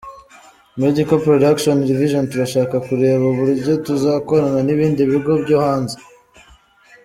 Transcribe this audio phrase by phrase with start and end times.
[0.81, 5.97] Medical Production Division: Turashaka kureba uburyo tuzakorana n’ibindi bigo byo hanze.